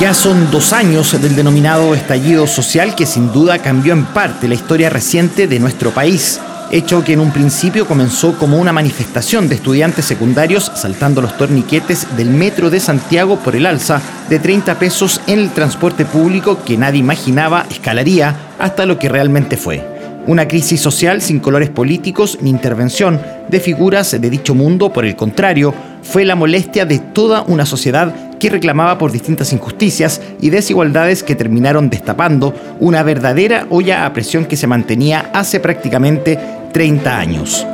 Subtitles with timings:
[0.00, 4.54] Ya son dos años del denominado estallido social que sin duda cambió en parte la
[4.54, 6.40] historia reciente de nuestro país,
[6.72, 12.16] hecho que en un principio comenzó como una manifestación de estudiantes secundarios saltando los torniquetes
[12.16, 16.76] del metro de Santiago por el alza de 30 pesos en el transporte público que
[16.76, 19.94] nadie imaginaba escalaría hasta lo que realmente fue.
[20.26, 25.16] Una crisis social sin colores políticos ni intervención de figuras de dicho mundo, por el
[25.16, 28.14] contrario, fue la molestia de toda una sociedad
[28.48, 34.56] reclamaba por distintas injusticias y desigualdades que terminaron destapando una verdadera olla a presión que
[34.56, 36.38] se mantenía hace prácticamente
[36.72, 37.66] 30 años.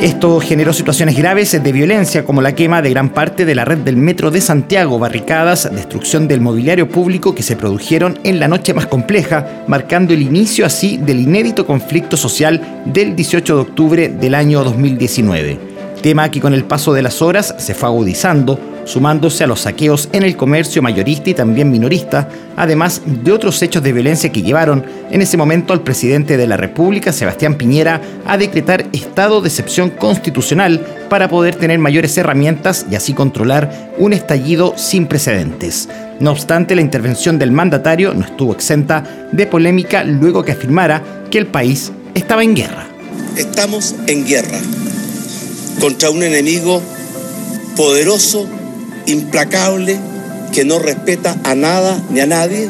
[0.00, 3.78] Esto generó situaciones graves de violencia como la quema de gran parte de la red
[3.78, 8.72] del metro de Santiago, barricadas, destrucción del mobiliario público que se produjeron en la noche
[8.72, 14.34] más compleja, marcando el inicio así del inédito conflicto social del 18 de octubre del
[14.34, 18.58] año 2019 tema que con el paso de las horas se fue agudizando,
[18.90, 23.82] sumándose a los saqueos en el comercio mayorista y también minorista, además de otros hechos
[23.82, 28.36] de violencia que llevaron en ese momento al presidente de la República, Sebastián Piñera, a
[28.36, 34.74] decretar estado de excepción constitucional para poder tener mayores herramientas y así controlar un estallido
[34.76, 35.88] sin precedentes.
[36.18, 41.38] No obstante, la intervención del mandatario no estuvo exenta de polémica luego que afirmara que
[41.38, 42.86] el país estaba en guerra.
[43.36, 44.58] Estamos en guerra
[45.80, 46.82] contra un enemigo
[47.76, 48.46] poderoso,
[49.10, 49.98] implacable,
[50.52, 52.68] que no respeta a nada ni a nadie,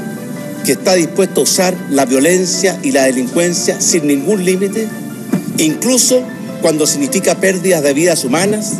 [0.65, 4.89] que está dispuesto a usar la violencia y la delincuencia sin ningún límite,
[5.59, 6.23] incluso
[6.61, 8.75] cuando significa pérdidas de vidas humanas,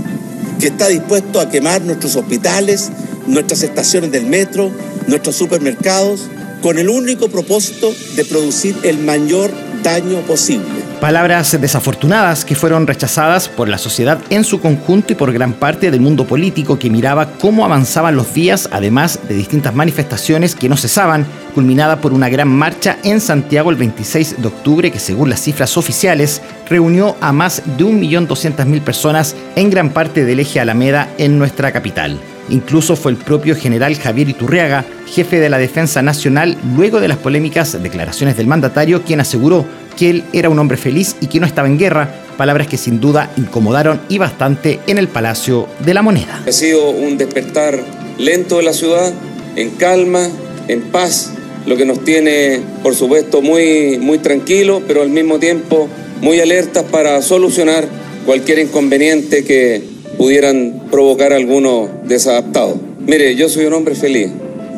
[0.59, 2.91] que está dispuesto a quemar nuestros hospitales,
[3.27, 4.71] nuestras estaciones del metro,
[5.07, 6.29] nuestros supermercados,
[6.61, 9.51] con el único propósito de producir el mayor
[9.83, 10.90] daño posible.
[11.01, 15.91] Palabras desafortunadas que fueron rechazadas por la sociedad en su conjunto y por gran parte
[15.91, 20.77] del mundo político que miraba cómo avanzaban los días, además de distintas manifestaciones que no
[20.77, 25.41] cesaban, culminada por una gran marcha en Santiago el 26 de octubre que según las
[25.41, 31.39] cifras oficiales reunió a más de 1.200.000 personas en gran parte del eje Alameda en
[31.39, 32.21] nuestra capital.
[32.51, 37.19] Incluso fue el propio general Javier Iturriaga, jefe de la Defensa Nacional, luego de las
[37.19, 39.65] polémicas declaraciones del mandatario, quien aseguró
[39.97, 43.01] que él era un hombre feliz y que no estaba en guerra, palabras que sin
[43.01, 46.43] duda incomodaron y bastante en el Palacio de la Moneda.
[46.47, 47.79] Ha sido un despertar
[48.19, 49.13] lento de la ciudad,
[49.57, 50.29] en calma,
[50.69, 51.33] en paz,
[51.67, 55.89] lo que nos tiene, por supuesto, muy, muy tranquilos, pero al mismo tiempo
[56.21, 57.87] muy alertas para solucionar
[58.27, 59.83] cualquier inconveniente que
[60.21, 62.77] pudieran provocar algunos desadaptados.
[63.07, 64.29] Mire, yo soy un hombre feliz.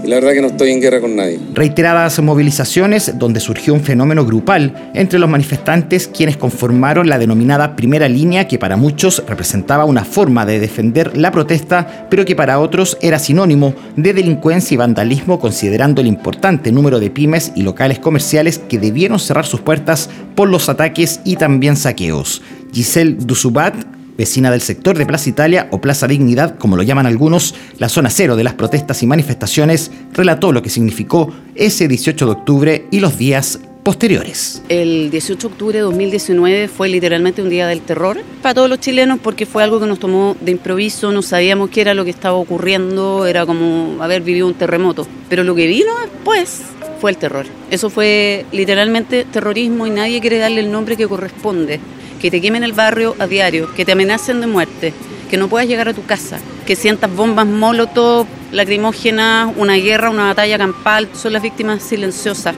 [0.05, 1.41] Y la verdad que no estoy en guerra con nadie.
[1.53, 8.09] Reiteradas movilizaciones donde surgió un fenómeno grupal entre los manifestantes quienes conformaron la denominada primera
[8.09, 12.97] línea que para muchos representaba una forma de defender la protesta, pero que para otros
[13.01, 18.59] era sinónimo de delincuencia y vandalismo considerando el importante número de pymes y locales comerciales
[18.59, 22.43] que debieron cerrar sus puertas por los ataques y también saqueos.
[22.73, 23.75] Giselle Dusubat
[24.17, 28.11] vecina del sector de Plaza Italia o Plaza Dignidad, como lo llaman algunos, la zona
[28.11, 33.01] cero de las protestas y manifestaciones, relató lo que significó ese 18 de octubre y
[33.01, 34.63] los días posteriores.
[34.69, 38.79] El 18 de octubre de 2019 fue literalmente un día del terror para todos los
[38.79, 42.11] chilenos porque fue algo que nos tomó de improviso, no sabíamos qué era lo que
[42.11, 45.07] estaba ocurriendo, era como haber vivido un terremoto.
[45.29, 46.63] Pero lo que vino después
[47.01, 47.47] fue el terror.
[47.71, 51.81] Eso fue literalmente terrorismo y nadie quiere darle el nombre que corresponde
[52.23, 54.95] que te quemen el barrio a diario, que te amenacen de muerte,
[55.29, 60.27] que no puedas llegar a tu casa, que sientas bombas molotov, lacrimógenas, una guerra, una
[60.29, 62.55] batalla campal, son las víctimas silenciosas.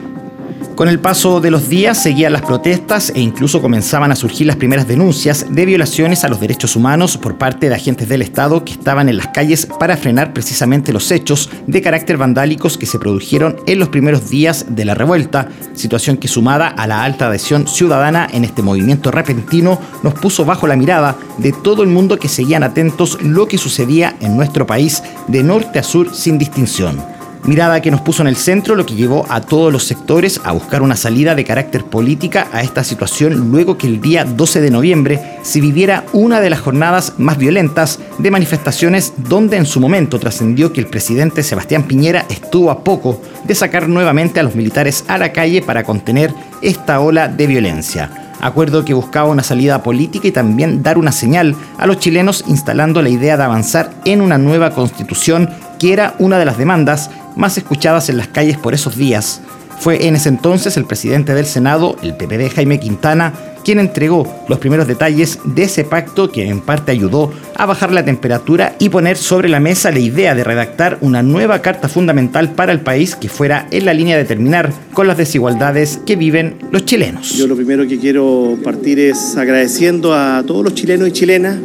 [0.75, 4.57] Con el paso de los días seguían las protestas e incluso comenzaban a surgir las
[4.57, 8.73] primeras denuncias de violaciones a los derechos humanos por parte de agentes del Estado que
[8.73, 13.55] estaban en las calles para frenar precisamente los hechos de carácter vandálicos que se produjeron
[13.67, 18.27] en los primeros días de la revuelta, situación que sumada a la alta adhesión ciudadana
[18.29, 22.63] en este movimiento repentino nos puso bajo la mirada de todo el mundo que seguían
[22.63, 27.14] atentos lo que sucedía en nuestro país de norte a sur sin distinción.
[27.45, 30.51] Mirada que nos puso en el centro, lo que llevó a todos los sectores a
[30.51, 34.71] buscar una salida de carácter política a esta situación luego que el día 12 de
[34.71, 40.17] noviembre se viviera una de las jornadas más violentas de manifestaciones donde en su momento
[40.19, 45.05] trascendió que el presidente Sebastián Piñera estuvo a poco de sacar nuevamente a los militares
[45.07, 46.33] a la calle para contener
[46.63, 48.09] esta ola de violencia.
[48.41, 53.03] Acuerdo que buscaba una salida política y también dar una señal a los chilenos instalando
[53.03, 55.49] la idea de avanzar en una nueva constitución
[55.79, 59.41] que era una de las demandas más escuchadas en las calles por esos días.
[59.79, 63.33] Fue en ese entonces el presidente del Senado, el PPD Jaime Quintana,
[63.65, 68.05] quien entregó los primeros detalles de ese pacto que en parte ayudó a bajar la
[68.05, 72.71] temperatura y poner sobre la mesa la idea de redactar una nueva carta fundamental para
[72.71, 76.85] el país que fuera en la línea de terminar con las desigualdades que viven los
[76.85, 77.33] chilenos.
[77.33, 81.57] Yo lo primero que quiero partir es agradeciendo a todos los chilenos y chilenas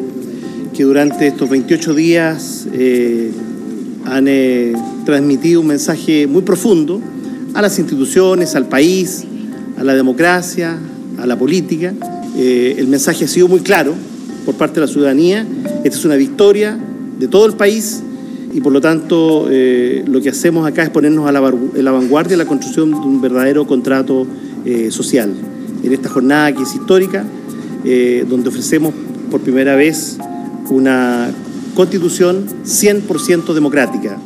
[0.75, 3.31] que durante estos 28 días eh,
[4.05, 4.73] han eh,
[5.05, 7.01] transmitido un mensaje muy profundo
[7.55, 9.25] a las instituciones, al país,
[9.79, 10.79] a la democracia,
[11.19, 11.93] a la política.
[12.37, 13.95] Eh, el mensaje ha sido muy claro
[14.45, 15.47] por parte de la ciudadanía.
[15.85, 16.79] Esta es una victoria
[17.19, 18.03] de todo el país
[18.53, 21.41] y por lo tanto eh, lo que hacemos acá es ponernos a la,
[21.93, 24.27] vanguardia de la construcción de un verdadero contrato
[24.91, 25.33] social.
[25.83, 27.25] En esta jornada que es histórica,
[28.29, 28.93] donde ofrecemos
[29.31, 30.19] por primera vez
[30.69, 31.33] una
[31.75, 34.19] constitución 100% democrática,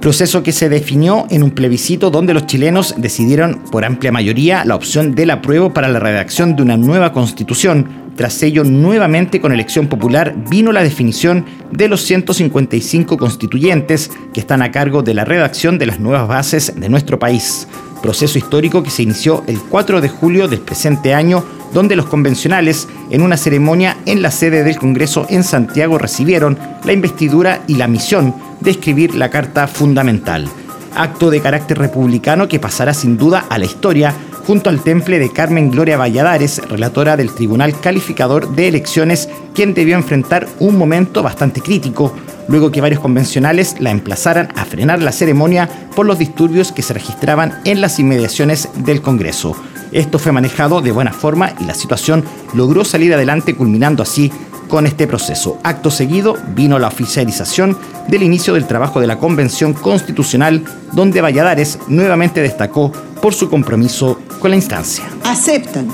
[0.00, 4.76] proceso que se definió en un plebiscito donde los chilenos decidieron por amplia mayoría la
[4.76, 8.06] opción del apruebo para la redacción de una nueva constitución.
[8.14, 14.62] Tras ello, nuevamente con elección popular, vino la definición de los 155 constituyentes que están
[14.62, 17.66] a cargo de la redacción de las nuevas bases de nuestro país.
[18.00, 22.88] Proceso histórico que se inició el 4 de julio del presente año donde los convencionales,
[23.10, 27.88] en una ceremonia en la sede del Congreso en Santiago, recibieron la investidura y la
[27.88, 30.48] misión de escribir la Carta Fundamental.
[30.94, 34.14] Acto de carácter republicano que pasará sin duda a la historia
[34.46, 39.96] junto al temple de Carmen Gloria Valladares, relatora del Tribunal Calificador de Elecciones, quien debió
[39.96, 42.14] enfrentar un momento bastante crítico,
[42.46, 46.94] luego que varios convencionales la emplazaran a frenar la ceremonia por los disturbios que se
[46.94, 49.56] registraban en las inmediaciones del Congreso.
[49.92, 52.24] Esto fue manejado de buena forma y la situación
[52.54, 54.30] logró salir adelante culminando así
[54.68, 55.58] con este proceso.
[55.62, 57.76] Acto seguido vino la oficialización
[58.08, 62.92] del inicio del trabajo de la Convención Constitucional, donde Valladares nuevamente destacó
[63.22, 65.04] por su compromiso con la instancia.
[65.24, 65.88] Aceptan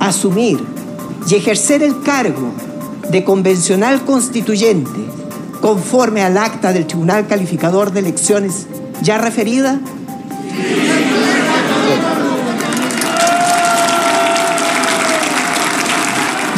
[0.00, 0.62] asumir
[1.28, 2.52] y ejercer el cargo
[3.10, 5.00] de convencional constituyente
[5.60, 8.66] conforme al acta del Tribunal Calificador de Elecciones
[9.02, 9.80] ya referida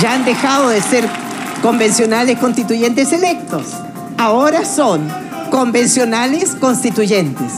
[0.01, 1.09] ya han dejado de ser
[1.63, 3.65] convencionales constituyentes electos.
[4.19, 5.09] Ahora son
[5.51, 7.53] convencionales constituyentes.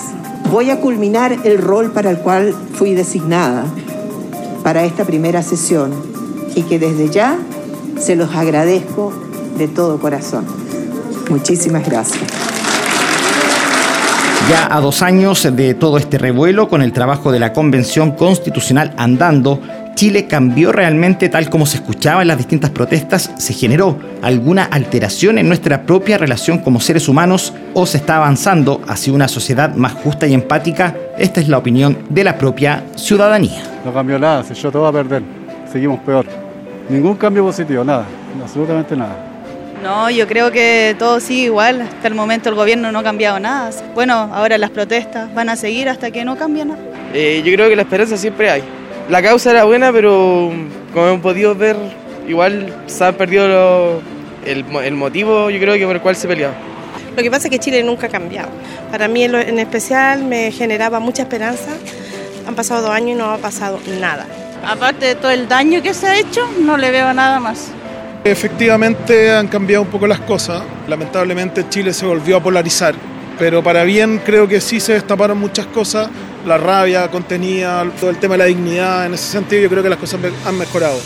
[0.51, 3.65] Voy a culminar el rol para el cual fui designada
[4.63, 5.93] para esta primera sesión
[6.55, 7.39] y que desde ya
[8.01, 9.13] se los agradezco
[9.57, 10.47] de todo corazón.
[11.29, 12.23] Muchísimas gracias.
[14.49, 18.95] Ya a dos años de todo este revuelo, con el trabajo de la Convención Constitucional
[18.97, 19.61] andando,
[19.99, 23.33] Chile cambió realmente tal como se escuchaba en las distintas protestas?
[23.37, 28.81] ¿Se generó alguna alteración en nuestra propia relación como seres humanos o se está avanzando
[28.87, 30.95] hacia una sociedad más justa y empática?
[31.19, 33.61] Esta es la opinión de la propia ciudadanía.
[33.85, 35.25] No cambió nada, se echó todo a perder.
[35.73, 36.27] Seguimos peor.
[36.89, 38.07] Ningún cambio positivo, nada,
[38.41, 39.17] absolutamente nada.
[39.83, 41.81] No, yo creo que todo sigue igual.
[41.81, 43.73] Hasta el momento el gobierno no ha cambiado nada.
[43.97, 46.79] Bueno, ahora las protestas van a seguir hasta que no cambie nada.
[47.13, 48.63] Eh, yo creo que la esperanza siempre hay
[49.09, 50.53] la causa era buena, pero
[50.93, 51.77] como hemos podido ver,
[52.29, 54.01] igual se ha perdido
[54.45, 56.55] el, motivo, yo creo que por el cual se peleaba.
[57.17, 58.49] Lo que pasa es que Chile nunca ha cambiado.
[58.91, 61.71] Para mí en especial me generaba mucha esperanza.
[62.47, 64.27] Han pasado dos años y no ha pasado nada.
[64.65, 67.69] Aparte de todo el daño que se ha hecho, no le veo nada más.
[68.25, 70.63] Efectivamente han cambiado un poco las cosas.
[70.87, 72.95] Lamentablemente Chile se volvió a polarizar,
[73.39, 76.09] pero para bien creo que sí se destaparon muchas cosas
[76.47, 79.07] la rabia contenida, todo el tema de la dignidad.
[79.07, 80.99] En ese sentido yo creo que las cosas han mejorado.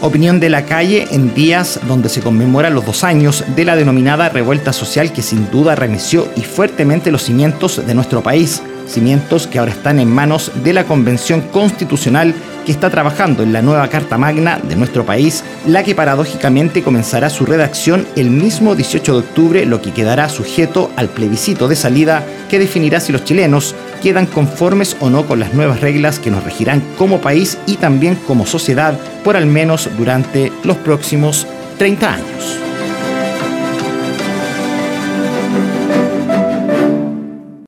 [0.00, 4.28] Opinión de la calle en días donde se conmemoran los dos años de la denominada
[4.28, 9.58] revuelta social que sin duda remeció y fuertemente los cimientos de nuestro país, cimientos que
[9.58, 14.18] ahora están en manos de la Convención Constitucional que está trabajando en la nueva Carta
[14.18, 19.66] Magna de nuestro país, la que paradójicamente comenzará su redacción el mismo 18 de octubre,
[19.66, 24.96] lo que quedará sujeto al plebiscito de salida que definirá si los chilenos quedan conformes
[25.00, 28.98] o no con las nuevas reglas que nos regirán como país y también como sociedad
[29.22, 31.46] por al menos durante los próximos
[31.78, 32.63] 30 años.